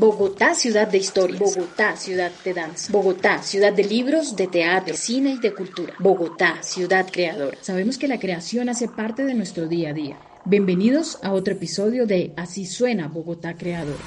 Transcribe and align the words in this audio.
Bogotá, 0.00 0.54
ciudad 0.54 0.88
de 0.88 0.96
historias. 0.96 1.38
Bogotá, 1.38 1.94
ciudad 1.94 2.32
de 2.42 2.54
danza. 2.54 2.90
Bogotá, 2.90 3.42
ciudad 3.42 3.70
de 3.70 3.84
libros, 3.84 4.34
de 4.34 4.46
teatro, 4.46 4.94
de 4.94 4.98
cine 4.98 5.32
y 5.32 5.38
de 5.40 5.52
cultura. 5.52 5.92
Bogotá, 5.98 6.62
ciudad 6.62 7.06
creadora. 7.12 7.58
Sabemos 7.60 7.98
que 7.98 8.08
la 8.08 8.18
creación 8.18 8.70
hace 8.70 8.88
parte 8.88 9.26
de 9.26 9.34
nuestro 9.34 9.68
día 9.68 9.90
a 9.90 9.92
día. 9.92 10.18
Bienvenidos 10.46 11.18
a 11.22 11.34
otro 11.34 11.52
episodio 11.52 12.06
de 12.06 12.32
Así 12.38 12.64
suena 12.64 13.08
Bogotá 13.08 13.58
Creadora. 13.58 13.98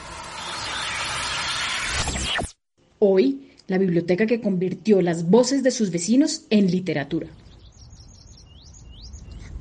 Hoy, 2.98 3.52
la 3.68 3.78
biblioteca 3.78 4.26
que 4.26 4.42
convirtió 4.42 5.00
las 5.04 5.30
voces 5.30 5.62
de 5.62 5.70
sus 5.70 5.92
vecinos 5.92 6.46
en 6.50 6.72
literatura. 6.72 7.28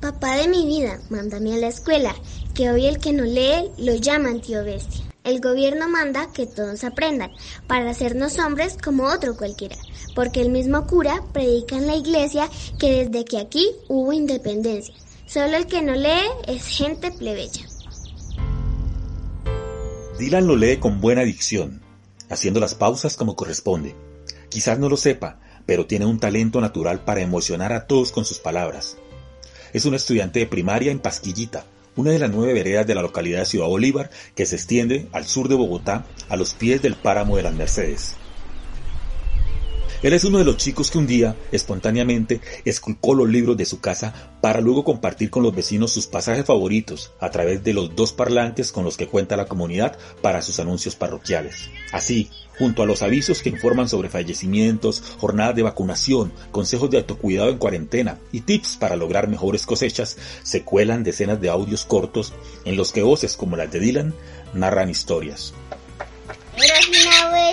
Papá 0.01 0.37
de 0.37 0.47
mi 0.47 0.65
vida, 0.65 0.99
mándame 1.11 1.53
a 1.53 1.57
la 1.57 1.67
escuela, 1.67 2.15
que 2.55 2.71
hoy 2.71 2.87
el 2.87 2.97
que 2.97 3.13
no 3.13 3.23
lee 3.23 3.69
lo 3.77 3.93
llaman 3.93 4.41
tío 4.41 4.63
bestia. 4.63 5.12
El 5.23 5.39
gobierno 5.39 5.87
manda 5.87 6.33
que 6.33 6.45
todos 6.45 6.83
aprendan 6.83 7.31
para 7.65 7.89
hacernos 7.89 8.37
hombres 8.39 8.77
como 8.83 9.05
otro 9.05 9.37
cualquiera, 9.37 9.77
porque 10.15 10.41
el 10.41 10.49
mismo 10.49 10.85
cura 10.85 11.23
predica 11.31 11.77
en 11.77 11.87
la 11.87 11.95
iglesia 11.95 12.49
que 12.77 13.05
desde 13.05 13.23
que 13.23 13.37
aquí 13.39 13.71
hubo 13.87 14.11
independencia, 14.11 14.93
solo 15.25 15.55
el 15.55 15.67
que 15.67 15.81
no 15.81 15.93
lee 15.93 16.27
es 16.45 16.67
gente 16.67 17.09
plebeya. 17.11 17.65
Dylan 20.19 20.45
lo 20.45 20.57
lee 20.57 20.77
con 20.77 20.99
buena 20.99 21.21
dicción, 21.21 21.81
haciendo 22.29 22.59
las 22.59 22.75
pausas 22.75 23.15
como 23.15 23.37
corresponde. 23.37 23.95
Quizás 24.49 24.77
no 24.77 24.89
lo 24.89 24.97
sepa, 24.97 25.39
pero 25.65 25.85
tiene 25.85 26.05
un 26.05 26.19
talento 26.19 26.59
natural 26.59 27.05
para 27.05 27.21
emocionar 27.21 27.71
a 27.71 27.87
todos 27.87 28.11
con 28.11 28.25
sus 28.25 28.39
palabras. 28.39 28.97
Es 29.71 29.85
un 29.85 29.95
estudiante 29.95 30.39
de 30.39 30.47
primaria 30.47 30.91
en 30.91 30.99
Pasquillita, 30.99 31.65
una 31.95 32.11
de 32.11 32.19
las 32.19 32.31
nueve 32.31 32.53
veredas 32.53 32.87
de 32.87 32.95
la 32.95 33.01
localidad 33.01 33.39
de 33.39 33.45
Ciudad 33.45 33.67
Bolívar 33.67 34.09
que 34.35 34.45
se 34.45 34.55
extiende 34.55 35.07
al 35.11 35.25
sur 35.25 35.47
de 35.47 35.55
Bogotá, 35.55 36.05
a 36.29 36.35
los 36.35 36.53
pies 36.53 36.81
del 36.81 36.95
páramo 36.95 37.37
de 37.37 37.43
las 37.43 37.53
Mercedes. 37.53 38.15
Él 40.03 40.11
es 40.11 40.25
uno 40.25 40.37
de 40.37 40.43
los 40.43 40.57
chicos 40.57 40.91
que 40.91 40.97
un 40.97 41.07
día, 41.07 41.37
espontáneamente, 41.53 42.41
esculcó 42.65 43.15
los 43.15 43.29
libros 43.29 43.55
de 43.55 43.63
su 43.63 43.79
casa 43.79 44.13
para 44.41 44.59
luego 44.59 44.83
compartir 44.83 45.29
con 45.29 45.43
los 45.43 45.55
vecinos 45.55 45.93
sus 45.93 46.07
pasajes 46.07 46.43
favoritos 46.43 47.13
a 47.21 47.31
través 47.31 47.63
de 47.63 47.71
los 47.71 47.95
dos 47.95 48.11
parlantes 48.11 48.73
con 48.73 48.83
los 48.83 48.97
que 48.97 49.07
cuenta 49.07 49.37
la 49.37 49.45
comunidad 49.45 49.97
para 50.21 50.41
sus 50.41 50.59
anuncios 50.59 50.97
parroquiales. 50.97 51.69
Así, 51.93 52.29
junto 52.59 52.83
a 52.83 52.85
los 52.85 53.01
avisos 53.01 53.41
que 53.41 53.47
informan 53.47 53.87
sobre 53.87 54.09
fallecimientos, 54.09 55.01
jornadas 55.19 55.55
de 55.55 55.63
vacunación, 55.63 56.33
consejos 56.51 56.89
de 56.89 56.97
autocuidado 56.97 57.49
en 57.49 57.57
cuarentena 57.57 58.19
y 58.33 58.41
tips 58.41 58.75
para 58.75 58.97
lograr 58.97 59.29
mejores 59.29 59.65
cosechas, 59.65 60.17
se 60.43 60.63
cuelan 60.63 61.05
decenas 61.05 61.39
de 61.39 61.49
audios 61.49 61.85
cortos 61.85 62.33
en 62.65 62.75
los 62.75 62.91
que 62.91 63.03
voces 63.03 63.37
como 63.37 63.55
las 63.55 63.71
de 63.71 63.79
Dylan 63.79 64.13
narran 64.53 64.89
historias. 64.89 65.53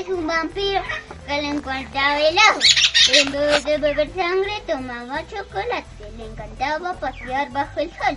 Un 0.08 0.26
vampiro 0.26 0.82
le 1.38 1.48
encontraba 1.48 2.18
helado. 2.18 2.60
En 3.12 3.32
vez 3.32 3.64
de 3.64 3.78
beber 3.78 4.10
sangre 4.14 4.52
tomaba 4.66 5.22
chocolate. 5.26 5.86
Le 6.16 6.26
encantaba 6.26 6.94
pasear 6.94 7.50
bajo 7.52 7.80
el 7.80 7.90
sol 7.90 8.16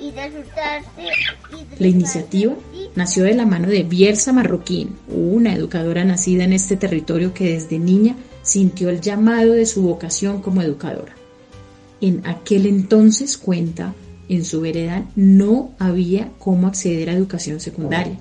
y 0.00 0.10
disfrutarse. 0.10 0.88
La 1.78 1.86
iniciativa 1.86 2.54
nació 2.94 3.24
de 3.24 3.34
la 3.34 3.46
mano 3.46 3.68
de 3.68 3.82
Bielsa 3.82 4.32
Marroquín, 4.32 4.96
una 5.08 5.54
educadora 5.54 6.04
nacida 6.04 6.44
en 6.44 6.52
este 6.52 6.76
territorio 6.76 7.32
que 7.34 7.52
desde 7.52 7.78
niña 7.78 8.16
sintió 8.42 8.90
el 8.90 9.00
llamado 9.00 9.52
de 9.52 9.66
su 9.66 9.82
vocación 9.82 10.42
como 10.42 10.62
educadora. 10.62 11.14
En 12.00 12.26
aquel 12.26 12.66
entonces, 12.66 13.38
cuenta, 13.38 13.94
en 14.28 14.44
su 14.44 14.60
vereda 14.60 15.04
no 15.14 15.72
había 15.78 16.30
cómo 16.38 16.66
acceder 16.66 17.10
a 17.10 17.14
educación 17.14 17.60
secundaria. 17.60 18.18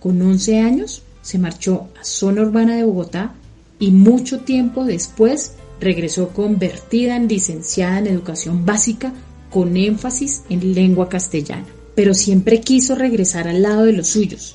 Con 0.00 0.20
11 0.20 0.58
años 0.58 1.02
se 1.20 1.38
marchó 1.38 1.88
a 2.00 2.04
zona 2.04 2.42
urbana 2.42 2.74
de 2.74 2.82
Bogotá 2.82 3.34
y 3.82 3.90
mucho 3.90 4.38
tiempo 4.38 4.84
después 4.84 5.54
regresó 5.80 6.28
convertida 6.28 7.16
en 7.16 7.26
licenciada 7.26 7.98
en 7.98 8.06
educación 8.06 8.64
básica 8.64 9.12
con 9.50 9.76
énfasis 9.76 10.44
en 10.48 10.72
lengua 10.72 11.08
castellana. 11.08 11.66
Pero 11.96 12.14
siempre 12.14 12.60
quiso 12.60 12.94
regresar 12.94 13.48
al 13.48 13.62
lado 13.62 13.82
de 13.82 13.92
los 13.92 14.06
suyos 14.06 14.54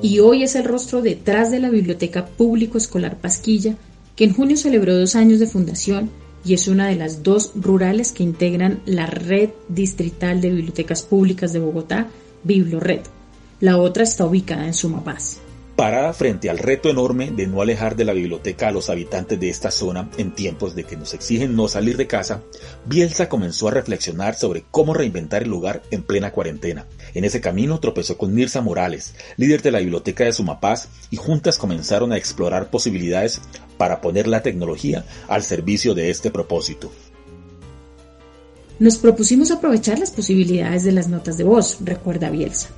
y 0.00 0.20
hoy 0.20 0.42
es 0.42 0.54
el 0.54 0.64
rostro 0.64 1.02
detrás 1.02 1.50
de 1.50 1.60
la 1.60 1.68
Biblioteca 1.68 2.24
Público 2.24 2.78
Escolar 2.78 3.18
Pasquilla, 3.18 3.76
que 4.16 4.24
en 4.24 4.32
junio 4.32 4.56
celebró 4.56 4.96
dos 4.96 5.16
años 5.16 5.38
de 5.38 5.48
fundación 5.48 6.08
y 6.42 6.54
es 6.54 6.66
una 6.66 6.88
de 6.88 6.96
las 6.96 7.22
dos 7.22 7.52
rurales 7.54 8.10
que 8.10 8.22
integran 8.22 8.80
la 8.86 9.04
red 9.04 9.50
distrital 9.68 10.40
de 10.40 10.48
bibliotecas 10.48 11.02
públicas 11.02 11.52
de 11.52 11.58
Bogotá, 11.58 12.08
BibloRed. 12.42 13.02
La 13.60 13.76
otra 13.76 14.04
está 14.04 14.24
ubicada 14.24 14.66
en 14.66 14.72
Sumapaz. 14.72 15.42
Parada 15.76 16.12
frente 16.12 16.50
al 16.50 16.58
reto 16.58 16.90
enorme 16.90 17.30
de 17.30 17.46
no 17.46 17.62
alejar 17.62 17.96
de 17.96 18.04
la 18.04 18.12
biblioteca 18.12 18.68
a 18.68 18.72
los 18.72 18.90
habitantes 18.90 19.40
de 19.40 19.48
esta 19.48 19.70
zona 19.70 20.10
en 20.18 20.34
tiempos 20.34 20.74
de 20.74 20.84
que 20.84 20.98
nos 20.98 21.14
exigen 21.14 21.56
no 21.56 21.66
salir 21.66 21.96
de 21.96 22.06
casa, 22.06 22.42
Bielsa 22.84 23.30
comenzó 23.30 23.68
a 23.68 23.70
reflexionar 23.70 24.34
sobre 24.34 24.64
cómo 24.70 24.92
reinventar 24.92 25.42
el 25.42 25.48
lugar 25.48 25.82
en 25.90 26.02
plena 26.02 26.30
cuarentena. 26.30 26.86
En 27.14 27.24
ese 27.24 27.40
camino 27.40 27.80
tropezó 27.80 28.18
con 28.18 28.34
Mirza 28.34 28.60
Morales, 28.60 29.14
líder 29.38 29.62
de 29.62 29.70
la 29.70 29.78
biblioteca 29.78 30.24
de 30.24 30.34
Sumapaz, 30.34 30.88
y 31.10 31.16
juntas 31.16 31.56
comenzaron 31.56 32.12
a 32.12 32.18
explorar 32.18 32.68
posibilidades 32.68 33.40
para 33.78 34.02
poner 34.02 34.28
la 34.28 34.42
tecnología 34.42 35.06
al 35.26 35.42
servicio 35.42 35.94
de 35.94 36.10
este 36.10 36.30
propósito. 36.30 36.92
Nos 38.78 38.98
propusimos 38.98 39.50
aprovechar 39.50 39.98
las 39.98 40.10
posibilidades 40.10 40.84
de 40.84 40.92
las 40.92 41.08
notas 41.08 41.38
de 41.38 41.44
voz, 41.44 41.78
recuerda 41.80 42.28
Bielsa. 42.28 42.68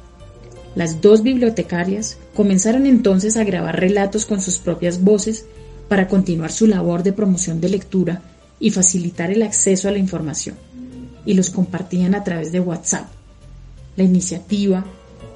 Las 0.75 1.01
dos 1.01 1.23
bibliotecarias 1.23 2.19
comenzaron 2.35 2.87
entonces 2.87 3.37
a 3.37 3.45
grabar 3.45 3.79
relatos 3.79 4.27
con 4.27 4.41
sus 4.41 4.59
propias 4.59 5.03
voces 5.03 5.47
para 5.89 6.09
continuar 6.09 6.51
su 6.51 6.67
labor 6.67 7.03
de 7.03 7.13
promoción 7.13 7.61
de 7.61 7.69
lectura 7.69 8.23
y 8.59 8.71
facilitar 8.71 9.31
el 9.31 9.43
acceso 9.43 9.89
a 9.89 9.93
la 9.93 9.99
información, 9.99 10.57
y 11.25 11.35
los 11.35 11.51
compartían 11.51 12.15
a 12.15 12.25
través 12.25 12.51
de 12.51 12.61
WhatsApp. 12.61 13.07
La 13.97 14.05
iniciativa, 14.05 14.85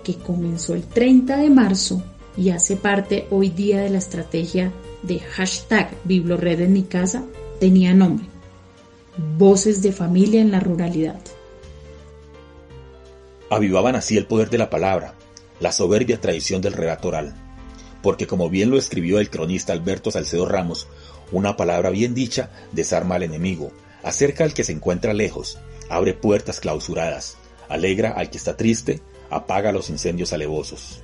que 0.02 0.14
comenzó 0.14 0.74
el 0.74 0.82
30 0.82 1.36
de 1.36 1.50
marzo 1.50 2.02
y 2.36 2.50
hace 2.50 2.76
parte 2.76 3.26
hoy 3.30 3.50
día 3.50 3.80
de 3.80 3.90
la 3.90 3.98
estrategia 3.98 4.72
de 5.02 5.20
hashtag 5.20 5.90
Biblored 6.04 6.60
en 6.60 6.72
mi 6.72 6.82
casa, 6.82 7.22
tenía 7.60 7.94
nombre, 7.94 8.26
Voces 9.36 9.82
de 9.82 9.92
Familia 9.92 10.40
en 10.40 10.50
la 10.50 10.60
Ruralidad. 10.60 11.20
Avivaban 13.50 13.96
así 13.96 14.16
el 14.16 14.26
poder 14.26 14.50
de 14.50 14.58
la 14.58 14.70
palabra, 14.70 15.14
la 15.60 15.72
soberbia 15.72 16.20
tradición 16.20 16.60
del 16.60 16.72
relato 16.72 17.08
oral. 17.08 17.34
Porque 18.02 18.26
como 18.26 18.48
bien 18.48 18.70
lo 18.70 18.78
escribió 18.78 19.18
el 19.18 19.30
cronista 19.30 19.72
Alberto 19.72 20.10
Salcedo 20.10 20.46
Ramos, 20.46 20.86
una 21.32 21.56
palabra 21.56 21.90
bien 21.90 22.14
dicha 22.14 22.50
desarma 22.72 23.16
al 23.16 23.24
enemigo, 23.24 23.72
acerca 24.02 24.44
al 24.44 24.54
que 24.54 24.64
se 24.64 24.72
encuentra 24.72 25.12
lejos, 25.14 25.58
abre 25.88 26.14
puertas 26.14 26.60
clausuradas, 26.60 27.36
alegra 27.68 28.12
al 28.12 28.30
que 28.30 28.38
está 28.38 28.56
triste, 28.56 29.00
apaga 29.30 29.72
los 29.72 29.90
incendios 29.90 30.32
alevosos. 30.32 31.02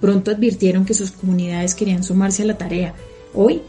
Pronto 0.00 0.30
advirtieron 0.30 0.84
que 0.84 0.94
sus 0.94 1.10
comunidades 1.10 1.74
querían 1.74 2.02
sumarse 2.02 2.42
a 2.42 2.46
la 2.46 2.58
tarea. 2.58 2.94
Hoy, 3.34 3.62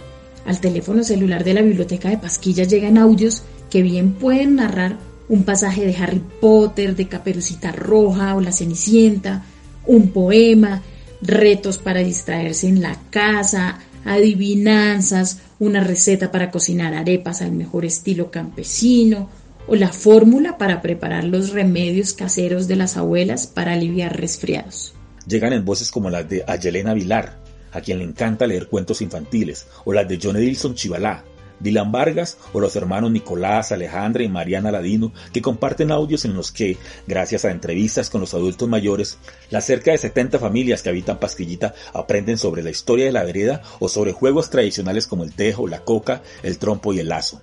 al 0.45 0.59
teléfono 0.59 1.03
celular 1.03 1.43
de 1.43 1.53
la 1.53 1.61
biblioteca 1.61 2.09
de 2.09 2.17
Pasquilla 2.17 2.63
llegan 2.63 2.97
audios 2.97 3.43
que 3.69 3.81
bien 3.81 4.13
pueden 4.13 4.55
narrar 4.55 4.97
un 5.31 5.45
pasaje 5.45 5.85
de 5.85 5.95
Harry 5.95 6.21
Potter, 6.41 6.93
de 6.93 7.07
Caperucita 7.07 7.71
Roja 7.71 8.35
o 8.35 8.41
La 8.41 8.51
Cenicienta, 8.51 9.45
un 9.87 10.09
poema, 10.09 10.81
retos 11.21 11.77
para 11.77 12.01
distraerse 12.01 12.67
en 12.67 12.81
la 12.81 12.97
casa, 13.09 13.79
adivinanzas, 14.03 15.39
una 15.57 15.81
receta 15.81 16.33
para 16.33 16.51
cocinar 16.51 16.93
arepas 16.93 17.41
al 17.41 17.53
mejor 17.53 17.85
estilo 17.85 18.29
campesino, 18.29 19.29
o 19.67 19.77
la 19.77 19.93
fórmula 19.93 20.57
para 20.57 20.81
preparar 20.81 21.23
los 21.23 21.51
remedios 21.51 22.11
caseros 22.11 22.67
de 22.67 22.75
las 22.75 22.97
abuelas 22.97 23.47
para 23.47 23.71
aliviar 23.71 24.19
resfriados. 24.19 24.93
Llegan 25.25 25.53
en 25.53 25.63
voces 25.63 25.91
como 25.91 26.09
las 26.09 26.27
de 26.27 26.43
Ayelena 26.45 26.93
Vilar, 26.93 27.39
a 27.71 27.79
quien 27.79 27.99
le 27.99 28.03
encanta 28.03 28.47
leer 28.47 28.67
cuentos 28.67 29.01
infantiles, 29.01 29.65
o 29.85 29.93
las 29.93 30.09
de 30.09 30.19
John 30.21 30.35
Edilson 30.35 30.75
Chivalá, 30.75 31.23
Dylan 31.61 31.91
Vargas 31.91 32.37
o 32.53 32.59
los 32.59 32.75
hermanos 32.75 33.11
Nicolás, 33.11 33.71
Alejandra 33.71 34.23
y 34.23 34.29
Mariana 34.29 34.71
Ladino, 34.71 35.11
que 35.33 35.41
comparten 35.41 35.91
audios 35.91 36.25
en 36.25 36.33
los 36.33 36.51
que, 36.51 36.77
gracias 37.07 37.45
a 37.45 37.51
entrevistas 37.51 38.09
con 38.09 38.21
los 38.21 38.33
adultos 38.33 38.67
mayores, 38.67 39.17
las 39.49 39.65
cerca 39.65 39.91
de 39.91 39.97
70 39.97 40.39
familias 40.39 40.81
que 40.81 40.89
habitan 40.89 41.19
Pasquillita 41.19 41.73
aprenden 41.93 42.37
sobre 42.37 42.63
la 42.63 42.69
historia 42.69 43.05
de 43.05 43.11
la 43.11 43.23
vereda 43.23 43.61
o 43.79 43.89
sobre 43.89 44.11
juegos 44.11 44.49
tradicionales 44.49 45.07
como 45.07 45.23
el 45.23 45.33
tejo, 45.33 45.67
la 45.67 45.83
coca, 45.83 46.21
el 46.43 46.57
trompo 46.57 46.93
y 46.93 46.99
el 46.99 47.09
lazo. 47.09 47.41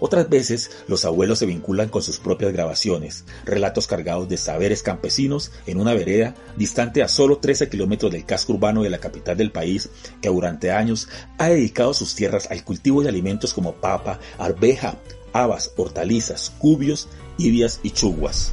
Otras 0.00 0.28
veces 0.28 0.70
los 0.88 1.04
abuelos 1.04 1.38
se 1.38 1.46
vinculan 1.46 1.88
con 1.88 2.02
sus 2.02 2.18
propias 2.18 2.52
grabaciones, 2.52 3.24
relatos 3.44 3.86
cargados 3.86 4.28
de 4.28 4.36
saberes 4.36 4.82
campesinos 4.82 5.52
en 5.66 5.78
una 5.78 5.94
vereda 5.94 6.34
distante 6.56 7.02
a 7.02 7.08
solo 7.08 7.38
13 7.38 7.68
kilómetros 7.68 8.12
del 8.12 8.26
casco 8.26 8.52
urbano 8.54 8.82
de 8.82 8.90
la 8.90 8.98
capital 8.98 9.36
del 9.36 9.52
país, 9.52 9.90
que 10.20 10.28
durante 10.28 10.72
años 10.72 11.08
ha 11.38 11.48
dedicado 11.48 11.94
sus 11.94 12.14
tierras 12.14 12.50
al 12.50 12.64
cultivo 12.64 13.02
de 13.02 13.08
alimentos 13.08 13.54
como 13.54 13.74
papa, 13.74 14.20
arveja, 14.38 14.96
habas, 15.32 15.72
hortalizas, 15.76 16.50
cubios, 16.58 17.08
ibias 17.38 17.80
y 17.82 17.90
chuguas. 17.90 18.52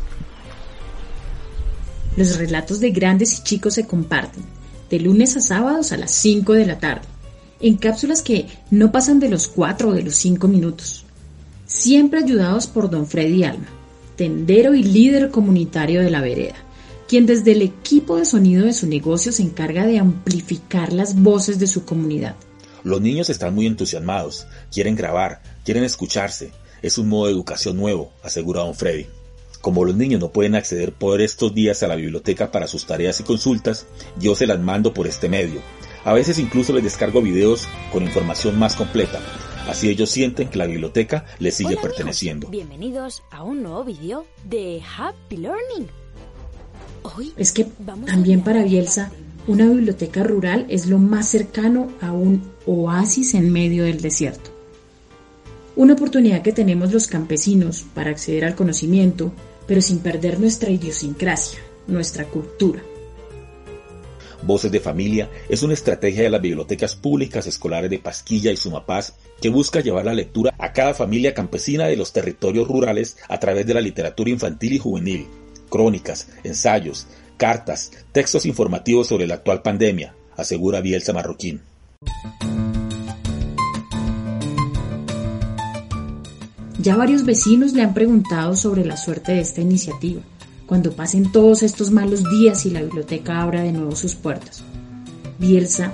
Los 2.18 2.38
relatos 2.38 2.80
de 2.82 2.92
grandes 2.92 3.40
y 3.40 3.44
chicos 3.44 3.76
se 3.76 3.88
comparten, 3.88 4.44
de 4.90 5.00
lunes 5.00 5.38
a 5.38 5.40
sábados 5.40 5.94
a 5.94 5.98
las 5.98 6.12
5 6.12 6.54
de 6.54 6.66
la 6.66 6.80
tarde, 6.80 7.08
en 7.62 7.78
cápsulas 7.78 8.22
que 8.22 8.48
no 8.70 8.92
pasan 8.92 9.20
de 9.20 9.30
los 9.30 9.48
4 9.48 9.90
o 9.90 9.94
de 9.94 10.04
los 10.04 10.16
5 10.16 10.48
minutos. 10.48 11.06
Siempre 11.72 12.20
ayudados 12.20 12.68
por 12.68 12.90
don 12.90 13.08
Freddy 13.08 13.46
Alma, 13.46 13.66
tendero 14.18 14.76
y 14.76 14.84
líder 14.84 15.32
comunitario 15.32 16.02
de 16.02 16.12
la 16.12 16.20
vereda, 16.20 16.56
quien 17.08 17.26
desde 17.26 17.54
el 17.54 17.62
equipo 17.62 18.18
de 18.18 18.26
sonido 18.26 18.66
de 18.66 18.74
su 18.74 18.88
negocio 18.88 19.32
se 19.32 19.42
encarga 19.42 19.86
de 19.86 19.98
amplificar 19.98 20.92
las 20.92 21.20
voces 21.20 21.60
de 21.60 21.68
su 21.68 21.86
comunidad. 21.86 22.36
Los 22.84 23.00
niños 23.00 23.30
están 23.30 23.56
muy 23.56 23.68
entusiasmados, 23.68 24.48
quieren 24.70 24.98
grabar, 24.98 25.42
quieren 25.64 25.86
escucharse. 25.86 26.52
Es 26.82 26.98
un 26.98 27.08
modo 27.08 27.28
de 27.28 27.32
educación 27.32 27.78
nuevo, 27.78 28.12
asegura 28.22 28.62
don 28.62 28.76
Freddy. 28.76 29.08
Como 29.62 29.86
los 29.86 29.96
niños 29.96 30.20
no 30.20 30.30
pueden 30.30 30.56
acceder 30.56 30.92
por 30.92 31.22
estos 31.22 31.56
días 31.56 31.82
a 31.84 31.88
la 31.88 31.96
biblioteca 31.96 32.52
para 32.52 32.68
sus 32.68 32.86
tareas 32.86 33.22
y 33.22 33.24
consultas, 33.24 33.88
yo 34.20 34.36
se 34.36 34.46
las 34.46 34.60
mando 34.60 34.94
por 34.94 35.08
este 35.08 35.30
medio. 35.30 35.62
A 36.04 36.14
veces 36.14 36.38
incluso 36.38 36.74
les 36.74 36.84
descargo 36.84 37.22
videos 37.22 37.66
con 37.94 38.04
información 38.04 38.60
más 38.60 38.76
completa. 38.76 39.22
Así 39.72 39.88
ellos 39.88 40.10
sienten 40.10 40.50
que 40.50 40.58
la 40.58 40.66
biblioteca 40.66 41.24
les 41.40 41.56
sigue 41.56 41.78
perteneciendo. 41.78 42.50
bienvenidos 42.50 43.24
a 43.32 43.42
un 43.44 43.64
nuevo 43.64 43.86
video 43.86 44.26
de 44.44 44.82
Happy 44.98 45.38
Learning. 45.38 45.88
Hoy 47.04 47.32
es 47.38 47.54
que 47.54 47.64
también 48.06 48.44
para 48.44 48.66
Bielsa, 48.66 49.14
una 49.48 49.66
biblioteca 49.70 50.24
rural 50.24 50.66
es 50.68 50.88
lo 50.88 50.98
más 50.98 51.30
cercano 51.30 51.90
a 52.02 52.12
un 52.12 52.52
oasis 52.66 53.34
en 53.34 53.50
medio 53.50 53.86
del 53.86 54.02
desierto. 54.02 54.52
Una 55.78 55.94
oportunidad 55.94 56.42
que 56.42 56.52
tenemos 56.52 56.92
los 56.92 57.08
campesinos 57.08 57.86
para 57.96 58.10
acceder 58.10 58.44
al 58.44 58.56
conocimiento, 58.56 59.32
pero 59.68 59.82
sin 59.82 60.00
perder 60.00 60.38
nuestra 60.42 60.70
idiosincrasia, 60.70 61.62
nuestra 61.88 62.26
cultura. 62.26 62.82
Voces 64.44 64.72
de 64.72 64.80
Familia 64.80 65.30
es 65.50 65.64
una 65.64 65.74
estrategia 65.74 66.24
de 66.24 66.30
las 66.30 66.42
bibliotecas 66.42 66.96
públicas 66.96 67.46
escolares 67.48 67.90
de 67.90 68.00
Pasquilla 68.00 68.52
y 68.52 68.58
Sumapaz 68.58 69.14
que 69.42 69.50
busca 69.50 69.82
llevar 69.82 70.06
la 70.06 70.14
lectura 70.14 70.54
a 70.58 70.74
cada 70.74 70.94
familia 70.94 71.34
campesina 71.34 71.86
de 71.86 71.98
los 71.98 72.12
territorios 72.14 72.68
rurales 72.68 73.18
a 73.28 73.40
través 73.40 73.66
de 73.66 73.74
la 73.74 73.82
literatura 73.82 74.30
infantil 74.30 74.74
y 74.74 74.80
juvenil, 74.80 75.28
crónicas, 75.70 76.28
ensayos, 76.44 77.08
cartas, 77.38 77.92
textos 78.12 78.46
informativos 78.46 79.08
sobre 79.08 79.28
la 79.28 79.36
actual 79.36 79.62
pandemia, 79.62 80.14
asegura 80.38 80.82
Bielsa 80.82 81.14
Marroquín. 81.14 81.62
Ya 86.80 86.96
varios 86.96 87.26
vecinos 87.26 87.74
le 87.74 87.84
han 87.84 87.94
preguntado 87.94 88.56
sobre 88.56 88.84
la 88.84 88.98
suerte 88.98 89.34
de 89.34 89.42
esta 89.42 89.62
iniciativa, 89.62 90.22
cuando 90.72 90.94
pasen 90.94 91.34
todos 91.34 91.64
estos 91.64 91.92
malos 91.92 92.24
días 92.30 92.66
y 92.66 92.70
la 92.70 92.82
biblioteca 92.82 93.42
abra 93.42 93.62
de 93.62 93.74
nuevo 93.74 93.94
sus 93.94 94.16
puertas. 94.16 94.64
Bielsa 95.38 95.92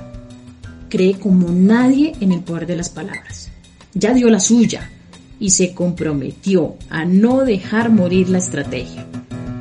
cree 0.88 1.18
como 1.18 1.50
nadie 1.50 2.14
en 2.22 2.32
el 2.32 2.42
poder 2.42 2.68
de 2.68 2.76
las 2.76 2.90
palabras. 2.90 3.50
Ya 3.96 4.14
dio 4.14 4.30
la 4.30 4.40
suya 4.40 4.92
y 5.40 5.50
se 5.50 5.74
comprometió 5.74 6.76
a 6.92 7.06
no 7.06 7.44
dejar 7.44 7.90
morir 7.90 8.30
la 8.30 8.38
estrategia, 8.38 9.08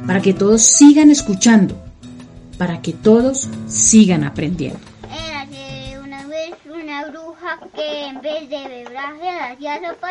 para 0.06 0.20
que 0.20 0.34
todos 0.34 0.60
sigan 0.60 1.10
escuchando, 1.10 1.82
para 2.58 2.82
que 2.82 2.92
todos 2.92 3.48
sigan 3.68 4.22
aprendiendo. 4.22 4.80
Era 5.10 6.02
una 6.02 6.26
vez 6.26 6.50
una 6.66 7.06
bruja 7.06 7.58
que 7.74 8.04
en 8.08 8.20
vez 8.20 8.50
de 8.50 8.68
bebraje 8.68 9.30
hacía 9.30 9.76
sopa 9.76 10.08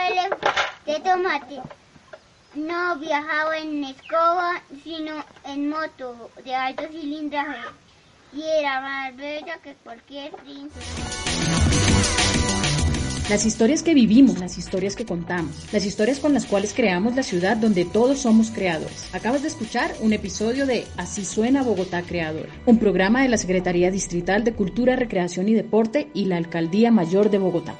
de 0.88 1.00
tomate. 1.00 1.85
No 2.56 2.98
viajaba 2.98 3.58
en 3.58 3.84
escoba, 3.84 4.62
sino 4.84 5.14
en 5.44 5.70
moto 5.70 6.32
de 6.44 6.56
alto 6.56 6.84
cilindraje. 6.90 7.60
Y 8.34 8.44
era 8.44 8.80
más 8.80 9.16
bella 9.18 9.58
que 9.62 9.74
cualquier 9.84 10.32
príncipe. 10.32 10.80
Las 13.30 13.46
historias 13.46 13.84
que 13.84 13.94
vivimos, 13.94 14.40
las 14.40 14.58
historias 14.58 14.96
que 14.96 15.06
contamos, 15.06 15.74
las 15.74 15.86
historias 15.86 16.20
con 16.20 16.34
las 16.34 16.46
cuales 16.46 16.74
creamos 16.74 17.16
la 17.16 17.24
ciudad 17.24 17.58
donde 17.58 17.84
todos 17.84 18.20
somos 18.20 18.52
creadores. 18.52 19.14
Acabas 19.14 19.42
de 19.42 19.48
escuchar 19.48 19.94
un 20.00 20.14
episodio 20.14 20.66
de 20.66 20.86
Así 20.96 21.26
suena 21.26 21.64
Bogotá 21.64 22.04
Creadora, 22.04 22.50
un 22.68 22.78
programa 22.78 23.24
de 23.24 23.30
la 23.30 23.38
Secretaría 23.38 23.90
Distrital 23.90 24.44
de 24.44 24.54
Cultura, 24.54 24.96
Recreación 24.96 25.50
y 25.50 25.56
Deporte 25.56 26.10
y 26.14 26.26
la 26.26 26.38
Alcaldía 26.38 26.92
Mayor 26.92 27.32
de 27.32 27.40
Bogotá. 27.40 27.76